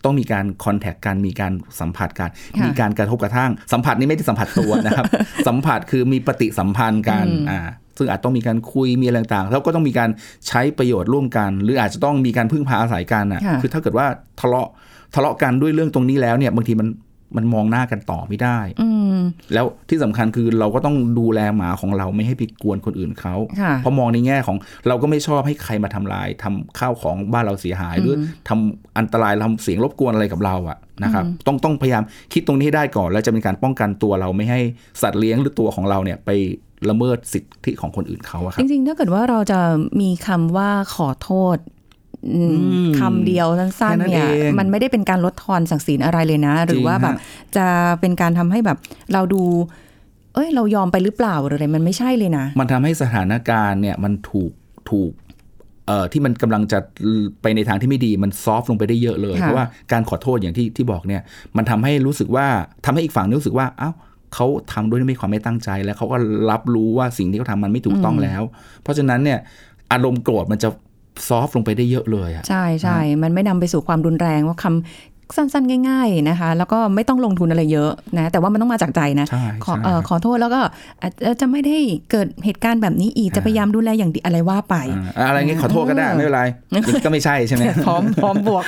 [0.05, 5.05] ต้องมีการคอนแทคกันมีการสัมผัสกันค่ะมีการกระทบกระทั่ง สัมผัสนี่ไม่ได้สัมผัสตัวนะครับ
[5.47, 7.59] สัมผัสคือมีปฏิสัมพันธ์กันอ่า
[7.97, 10.09] ซึ่งอาจต้องมีการคุยมีอะไรต่างๆ แล้วก็ต้องมีการ
[10.47, 14.07] ใช้ประโยชน์ร่วมกัน หรืออาจจะต้องมีการพึ่งพาอาศัยกันอะค่ะคือถ้าเกิดว่า
[14.41, 14.67] ทะเลาะ
[15.15, 16.87] ทะเลาะกันด้วยเรื่องตรงนี้แล้วเนี่ยบางทีมัน
[17.37, 19.19] มันมองหน้ากันต่อไม่ได้อืม
[19.53, 28.15] แล้วที่สำคัญคือเราก็ต้องดูแลหมาของเราไม่ให้ไปกวนคนอื่นเขาค่ะเพราะมองในแง่ของเราก็ไม่ชอบให้ใครมาทำลายทำข้าวของบ้านเราเสียหายหรือ
[28.47, 34.59] ทำอันตรายทำเสียงรบกวนอะไรกับเราอะนะครับ ต้องต้องพยายามคิดตรงนี้ให้ได้ก่อน แล้วจะเป็นการป้องกันตัวเราไม่ให้
[35.01, 36.29] สัตว์เลี้ยงหรือตัวของเราเนี่ยไป
[36.89, 39.59] ละเมิดสิทธิของคนอื่นเขาอะคจรับริงๆถ้าเกิดว่าเราจะ
[40.01, 41.78] มีคำว่าขอโทษอืมอืม
[42.99, 47.15] คำเดียวสั้นแค่นั้ๆนเนี่ยเองมันไม่ได้เป็นการลดทอนศักดิ์ศรีอะไรเลยนะ หรือว่าจริงฮะแบบ
[47.57, 47.65] จะ
[47.99, 48.77] เป็นการทำให้แบบ
[49.13, 49.43] เราดู
[50.33, 54.51] เอ้ยเรายอมไปหรือเปล่าหรืออะไรมันไม่ใช่เลยนะ มันทำให้สถานการณ์เนี่ยมันถูก
[54.89, 55.11] ถูก
[55.87, 56.79] เอ่อที่มันกำลังจะ
[57.41, 61.21] ไปในทางที่ไม่ดีมันซอฟต์ลงไปได้เยอะเลยค่ะเพราะว่าการขอโทษอย่างที่ที่บอกเนี่ย
[61.57, 62.47] มันทำให้รู้สึกว่า
[62.85, 63.91] ทำให้อีกฝั่งนึงรู้สึกว่าเอ้า
[64.35, 66.17] เขาทำด้วยไม่ความไม่ตั้งใจแล้วเขาก็
[66.51, 68.41] รับรู้ว่าสิ่งที่เขาทำมันไม่ถูกต้องแล้ว
[68.83, 69.39] เพราะฉะนั้นเนี่ย
[69.91, 70.69] อารมณ์โกรธมันจะ
[71.27, 74.75] ซอฟต์ลงไปได้เยอะเลยอะใช่ใช่มันไม่นำไปสู่ความรุนแรงว่าคำ
[75.37, 80.61] สั้นๆ ง่าย ๆนะคะ แล้วก็ไม่ต้องลงทุนอะไรเยอะนะ แต่ว่ามันต้องมาจากใจนะใช่ขอใช่เอ่อขอโทษแล้วก็
[81.01, 81.77] อาจจะจะไม่ได้
[82.11, 84.75] เกิดเหตุการณ์แบบนี้อีกจะพยายามดูแลอย่างดีอะไรว่าไป
[85.17, 86.43] อ่าอะไรเงี้ยขอโทษก็ได้ไม่เป็นไร
[87.05, 88.63] ก็ไม่ใช่ใช่ไหมพร้อมพร้อมบวก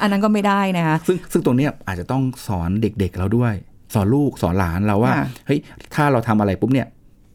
[0.00, 3.54] อันนั้นก็ไม่ได้นะคะซึ่งซึ่งตรงเนี้ยอาจจะต้องสอนเด็กๆเราด้วย
[3.94, 5.60] สอนลูกสอนหลานเราว่าค่ะเฮ้ย
[5.94, 6.86] ถ้าเราทำอะไรปุ๊บเนี่ย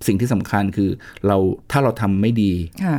[0.08, 0.89] สิ่งที่สำคัญคือ
[1.27, 1.38] เรา
[1.71, 2.51] ถ้าเราทำไม่ดี
[2.86, 2.97] ค่ะ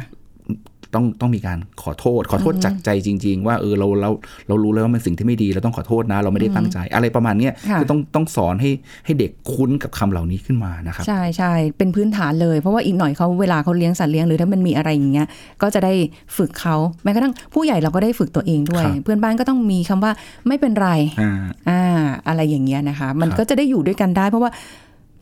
[0.95, 4.11] ต้องต้องมีการขอโทษ ขอโทษจากใจจริง ๆ ว่าเออเราเรา
[4.49, 8.71] เรารู้แล้วว่ามันสิ่งที่ไม่ดีเราต้องขอโทษนะ เราไม่ได้ตั้งใจ อะไรประมาณเนี้ยค่ะคือต้องต้องสอนให้
[9.05, 15.27] ให้เด็กคุ้นกับคำเหล่านี้ขึ้นมานะครับใช่ใช่เป็นพื้นฐานเลย เพราะว่าอีกหน่อยเขาเวลาเขาเลี้ยงสัตว์เลี้ยงหรือถ้ามันมีอะไรอย่างเงี้ย
[15.63, 15.93] ก็จะได้
[16.37, 20.13] ฝึกเขาแม้กระทั่งผู้ใหญ่เราก็ได้ฝึกตัวเองด้วยครับเพื่อนบ้านก็ต้องมีคำว่า
[20.49, 21.33] ไม่เป็นไรอ่า
[21.69, 21.83] อ่า
[22.29, 24.51] อะไรอย่างเงี้ยนะคะ มันครับก็จะได้อยู่ด้วยกันได้ เพราะว่า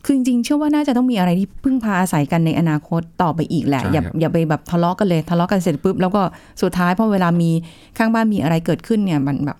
[0.04, 6.22] คือจริงๆเชื่อว่าน่าจะต้องมีอะไรที่พึ่งพาอาศัยกันในอนาคตต่อไปอีกแหละใช่อย่าครับอย่าไปแบบทะเลาะกันเลยทะเลาะกันเสร็จปุ๊บแล้วก็
[6.62, 7.50] สุดท้ายพอเวลามี
[7.98, 9.58] ข้างบ้านมีอะไรเกิดขึ้นเนี่ยมันแบบ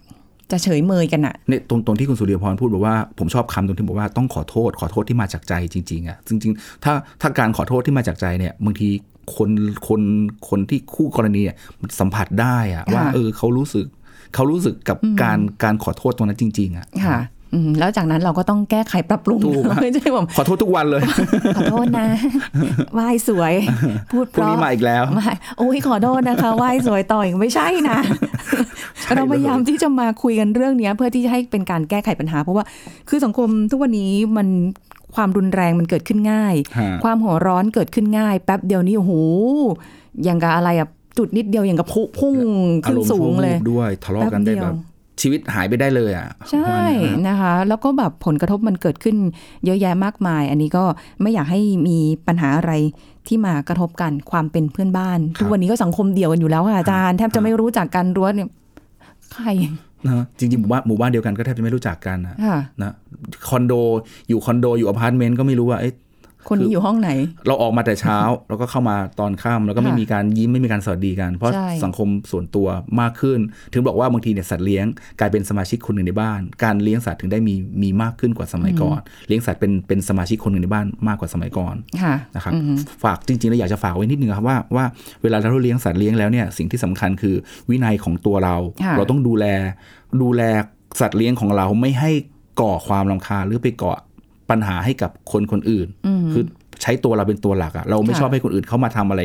[0.51, 8.88] จะเฉยเมยกันอะเนี่ยตรงตรงที่คุณสุริยพรพูดบอกว่าผมชอบคำตรงที่บอกว่าต้องขอโทษ ขอโทษที่มาจากใจจริงๆอะจริงๆ ถ้าถ้าการขอโทษที่มาจากใจเนี่ยบางที
[9.37, 9.51] คน
[9.88, 10.03] คน
[10.48, 13.87] คนที่คู่กรณีเนี่ยมันสัมผัสได้อะว่าเออเขารู้สึก
[14.35, 17.38] เขารู้สึกกับการการขอโทษตรงนั้นจริง ๆอะค่ะอืม
[17.78, 21.02] แล้วจากนั้นเราก็ต้องแก้ไขปรับปรุงถูกครับไม่ใช่ผมขอโทษทุกวันเลย
[21.56, 22.06] ขอโทษนะ
[22.94, 23.54] ไหว้สวย
[24.11, 27.98] พูดพรุ่งนี้เพราะมาอีกแล้วไม่โอ้ยขอโทษนะคะไหว้สวยต่ออีกไม่ใช่นะ
[29.00, 32.64] ใช่เลยเราพยายามที่จะมาคุยกันเรื่องเนี้ยเพื่อที่จะให้เป็นการแก้ไขปัญหา เพราะว่า
[33.08, 34.48] คือสังคมทุกวันนี้มัน
[35.14, 39.12] ความรุนแรงมันเกิดขึ้นง่ายฮะความหัวร้อนเกิดขึ้นง่าย แป๊บเดียวนี้โอ้โห
[40.24, 42.37] อย่างกับอะไรอะจุดนิดเดียวอย่างกับพุพุ่ง
[42.84, 44.76] อาขึ้นรมณ์สูชั่วงวูเลยบด้วยทะเลาะกันได้แป๊บเดียวแบบ
[45.20, 46.76] ชีวิตหายไปได้เลยอะใช่
[47.28, 49.16] นะคะ แล้วก็แบบผลกระทบมันเกิดขึ้น
[49.64, 50.85] เยอะแยะมากมาย อันนี้ก็
[51.22, 52.72] ไม่อยากให้มีปัญหาอะไร
[53.26, 58.48] ที่มากระทบกันความเป็นเพื่อนบ้าน ทุกวันนี้ก็สังคมเดียวกันอยู่แล้วค่ะอาจารย์แทบจะไม่รู้จักกันรั้วเนี่ย
[59.33, 59.46] ใคร
[60.07, 62.92] นะจริงๆหมู่บ้านหมู่บ้านเดียวกันก็แทบจะไม่รู้จักกันนะค่ะนะ
[63.48, 63.72] คอนโด
[64.28, 65.94] อยู่คอนโดอยู่อพาร์ตเมนต์ก็ไม่รู้ว่าเอ๊ะ
[66.48, 67.11] คนนี้อยู่ห้องไหน
[67.46, 72.68] เราออกมาแต่เช้า แล้วก็เข้ามาตอนค่ำแล้วก็ไม่ค่ะมีการยิ้มไม่มีการสวัสดีกัน เพราะใช่สังคมส่วนตัว
[73.01, 73.38] มากขึ้น
[73.72, 74.87] ถึงบอกว่าบางทีเนี่ยสัตว์เลี้ยง
[75.20, 84.85] กลายเป็นสมาชิกคนหนึ่งในบ้าน การเลี้ยงสัตว์ถึงได้มีมีมากขึ้นกว่าสมัยก่อน เลี้ยงสัตว์เป็นเป็นสมาชิกคนหนึ่งในบ้านมากกว่าสมัยก่อนค่ะนะครับอืมฝากจริงๆแล้วอยากจะฝากไว้นิดนึงครับว่าว่า
[85.22, 87.35] เวลาเราเลี้ยงสัตว์เลี้ยงแล้วเนี่ยสิ่งที่สำคัญคือ
[87.70, 89.44] วินัยของตัวเราค่ะเราต้องดูแล
[90.22, 90.42] ดูแล
[91.01, 92.11] สัตว์เลี้ยงของเราไม่ให้
[92.61, 93.94] ก่อความรำคาญหรือไปก่อ
[94.50, 96.44] ปัญหาให้กับคนคนอื่นอืมคือ
[96.82, 99.22] ใช้ตัวเราเป็นตัวหลักอะเราไม่ค่ะชอบให้คนอื่นเข้ามาทำอะไร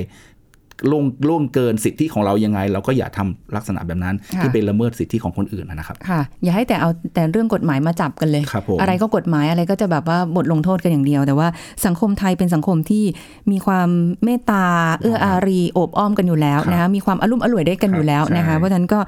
[0.91, 11.47] ล่วงล่วงเกินสิทธิของเรายังไง เราก็อย่าทำลักษณะแบบนั้น ที่เป็นละเมิดสิทธิของคนอื่นนะครับค่ะ อย่าให้แต่เอาแต่เรื่องกฎหมายมาจับกันเลยครับผมอะไรก็กฎหมายอะไรก็จะแบบว่าบทลงโทษกันอย่างเดียว แต่ว่า
[11.85, 13.03] สังคมไทยเป็นสังคมที่
[13.51, 13.89] มีความ
[14.23, 14.65] เมตตา
[15.01, 18.99] เอื้ออารีโอบอ้อมกันอยู่แล้วครับนะคะมีความอารมณ์อร่วยได้กันอยู่แล้วครับนะคะใช่เพราะฉะนั้นก็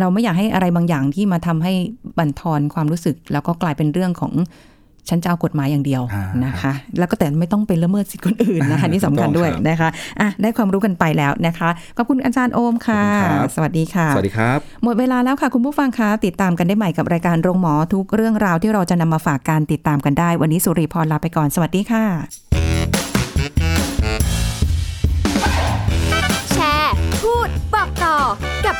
[0.00, 1.72] เราไม่อยากให้อะไรบางอย่างที่มาทำให้
[2.18, 4.32] บั่นทอนความรู้สึก แล้วก็กลายเป็นเรื่องของ
[5.10, 9.88] ฉันจะเอากฎหมายอย่างเดียวอ่านะคะ แล้วก็แต่ไม่ต้องไปละเมิดสิทธิคนอื่นนะคะนี่สำคัญด้วยถูกต้องครับนะคะ
[10.20, 22.49] อะได้ความรู้กันไปแล้วนะคะขอบคุณอาจารย์โอมค่ะขอบคุณครับสวัสดีค่ะ สวัสดีครับ หมดเวลาแล้วค่ะคุณผู้ฟังคะติดตามกันได้ใหม่กับรายการโรงหมอทุกเรื่องราวที่เราจะนำมาฝากการติดตามกันได้ วันนี้สุริพรลาไปก่อนสวัสดีค่ะ